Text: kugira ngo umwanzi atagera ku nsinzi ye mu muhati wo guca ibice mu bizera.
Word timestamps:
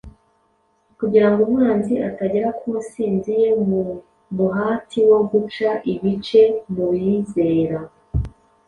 kugira 0.99 1.27
ngo 1.31 1.39
umwanzi 1.47 1.93
atagera 2.09 2.47
ku 2.59 2.67
nsinzi 2.81 3.31
ye 3.41 3.49
mu 3.69 3.81
muhati 4.35 4.99
wo 5.09 5.19
guca 5.31 5.69
ibice 5.93 6.41
mu 6.73 6.85
bizera. 6.91 7.79